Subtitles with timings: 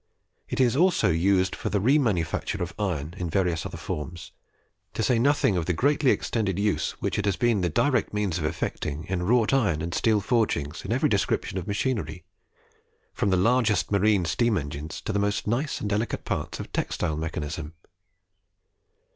[0.49, 4.31] It is also used for the re manufacture of iron in various other forms,
[4.95, 8.39] to say nothing of the greatly extended use which it has been the direct means
[8.39, 12.23] of effecting in wrought iron and steel forgings in every description of machinery,
[13.13, 17.15] from the largest marine steam engines to the most nice and delicate parts of textile
[17.15, 17.75] mechanism.